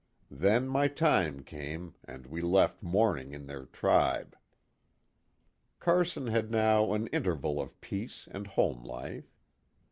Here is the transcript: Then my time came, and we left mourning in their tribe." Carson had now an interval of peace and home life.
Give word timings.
Then 0.31 0.67
my 0.67 0.87
time 0.87 1.43
came, 1.43 1.93
and 2.05 2.25
we 2.25 2.41
left 2.41 2.81
mourning 2.81 3.33
in 3.33 3.45
their 3.45 3.65
tribe." 3.67 4.35
Carson 5.79 6.25
had 6.25 6.49
now 6.49 6.91
an 6.93 7.05
interval 7.13 7.61
of 7.61 7.79
peace 7.81 8.27
and 8.31 8.47
home 8.47 8.83
life. 8.83 9.31